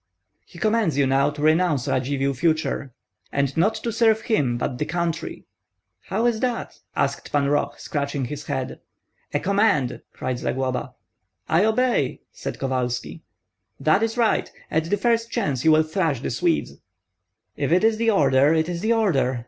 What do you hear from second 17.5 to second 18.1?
"If it is the